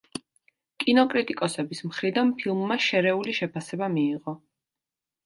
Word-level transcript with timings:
კინოკრიტიკოსების 0.83 1.81
მხრიდან 1.89 2.31
ფილმმა 2.39 2.79
შერეული 2.87 3.37
შეფასება 3.41 3.91
მიიღო. 3.97 4.35